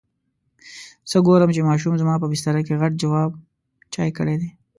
څه 1.09 1.17
ګورم 1.27 1.49
چې 1.55 1.61
ماشوم 1.69 1.93
زما 2.01 2.15
په 2.21 2.27
بستره 2.31 2.61
کې 2.65 2.79
غټ 2.81 2.93
جواب 3.03 3.31
چای 3.93 4.09
کړی 4.17 4.35
دی. 4.41 4.49